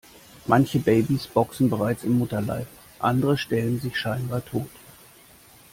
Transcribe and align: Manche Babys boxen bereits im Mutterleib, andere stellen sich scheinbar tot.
Manche 0.47 0.79
Babys 0.79 1.27
boxen 1.27 1.69
bereits 1.69 2.03
im 2.03 2.17
Mutterleib, 2.17 2.65
andere 2.97 3.37
stellen 3.37 3.79
sich 3.79 3.99
scheinbar 3.99 4.43
tot. 4.43 4.67